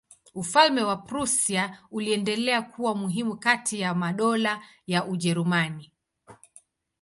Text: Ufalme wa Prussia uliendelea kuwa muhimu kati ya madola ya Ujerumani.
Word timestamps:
Ufalme 0.35 0.83
wa 0.83 0.97
Prussia 0.97 1.77
uliendelea 1.91 2.61
kuwa 2.61 2.95
muhimu 2.95 3.37
kati 3.37 3.79
ya 3.79 3.95
madola 3.95 4.63
ya 4.87 5.05
Ujerumani. 5.05 5.91